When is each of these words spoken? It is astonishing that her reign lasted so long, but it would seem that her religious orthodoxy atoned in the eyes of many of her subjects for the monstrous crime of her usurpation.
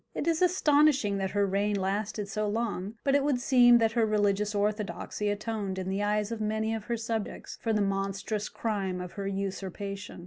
It 0.15 0.25
is 0.25 0.41
astonishing 0.41 1.17
that 1.19 1.29
her 1.29 1.45
reign 1.45 1.75
lasted 1.75 2.27
so 2.27 2.47
long, 2.47 2.95
but 3.03 3.13
it 3.13 3.23
would 3.23 3.39
seem 3.39 3.77
that 3.77 3.91
her 3.91 4.03
religious 4.03 4.55
orthodoxy 4.55 5.29
atoned 5.29 5.77
in 5.77 5.89
the 5.89 6.01
eyes 6.01 6.31
of 6.31 6.41
many 6.41 6.73
of 6.73 6.85
her 6.85 6.97
subjects 6.97 7.59
for 7.61 7.71
the 7.71 7.83
monstrous 7.83 8.49
crime 8.49 8.99
of 8.99 9.11
her 9.11 9.27
usurpation. 9.27 10.19